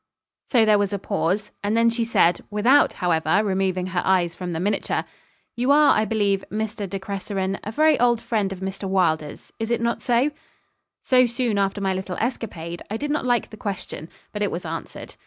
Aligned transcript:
So 0.49 0.65
there 0.65 0.79
was 0.79 0.93
a 0.93 0.97
pause; 0.97 1.51
and 1.63 1.77
then 1.77 1.91
she 1.91 2.03
said, 2.03 2.41
without, 2.49 2.93
however, 2.93 3.43
removing 3.43 3.85
her 3.93 4.01
eyes 4.03 4.33
from 4.33 4.51
the 4.51 4.59
miniature, 4.59 5.03
'You 5.55 5.69
are, 5.69 5.95
I 5.95 6.05
believe, 6.05 6.43
Mr. 6.49 6.89
De 6.89 6.97
Cresseron, 6.97 7.59
a 7.63 7.71
very 7.71 7.99
old 7.99 8.19
friend 8.19 8.51
of 8.51 8.61
Mr. 8.61 8.89
Wylder's. 8.89 9.53
Is 9.59 9.69
it 9.69 9.79
not 9.79 10.01
so?' 10.01 10.31
So 11.03 11.27
soon 11.27 11.59
after 11.59 11.81
my 11.81 11.93
little 11.93 12.17
escapade, 12.19 12.81
I 12.89 12.97
did 12.97 13.11
not 13.11 13.27
like 13.27 13.51
the 13.51 13.57
question; 13.57 14.09
but 14.33 14.41
it 14.41 14.49
was 14.49 14.65
answered. 14.65 15.17